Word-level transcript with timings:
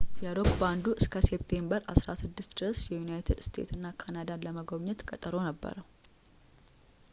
የሮክ 0.21 0.47
ባንዱ 0.61 0.85
እስከ 1.01 1.19
ሴፕቴምበር 1.27 1.81
16 1.93 2.55
ድረስ 2.59 2.79
ዩናይትድ 2.93 3.39
ስቴትስ 3.47 3.75
እና 3.77 3.93
ካናዳን 4.01 4.43
ለመጎብኘት 4.47 5.05
ቀጠሮ 5.11 5.35
ነበረው 5.49 5.85